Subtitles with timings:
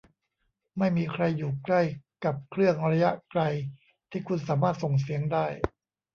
[0.77, 1.81] ไม่มีใครอยู่ใกล้
[2.23, 3.41] กับเครื่องระยะไกล
[4.09, 5.45] ที่คุณสามารถส่งเสียงได้?